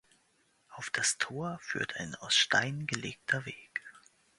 Auf 0.69 0.89
das 0.89 1.19
Tor 1.19 1.59
führt 1.61 1.97
ein 1.97 2.15
aus 2.15 2.33
Steinen 2.33 2.87
gelegter 2.87 3.45
Weg. 3.45 3.83